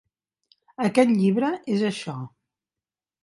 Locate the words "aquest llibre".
0.87-1.51